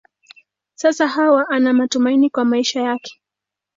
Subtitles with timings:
[0.75, 3.21] Sasa Hawa ana matumaini kwa maisha yake.